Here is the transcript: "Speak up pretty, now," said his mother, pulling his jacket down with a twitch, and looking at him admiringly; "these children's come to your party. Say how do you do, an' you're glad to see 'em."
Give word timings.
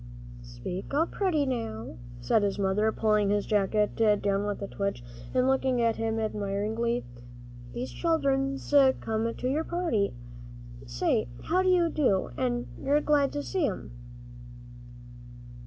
"Speak 0.41 0.95
up 0.95 1.11
pretty, 1.11 1.45
now," 1.45 1.95
said 2.21 2.41
his 2.41 2.57
mother, 2.57 2.91
pulling 2.91 3.29
his 3.29 3.45
jacket 3.45 3.95
down 3.95 4.47
with 4.47 4.59
a 4.63 4.67
twitch, 4.67 5.03
and 5.31 5.45
looking 5.45 5.79
at 5.79 5.97
him 5.97 6.17
admiringly; 6.19 7.05
"these 7.75 7.91
children's 7.91 8.73
come 8.99 9.31
to 9.31 9.47
your 9.47 9.63
party. 9.63 10.15
Say 10.87 11.27
how 11.43 11.61
do 11.61 11.69
you 11.69 11.87
do, 11.87 12.31
an' 12.35 12.65
you're 12.81 12.99
glad 12.99 13.31
to 13.33 13.43
see 13.43 13.67
'em." 13.67 13.91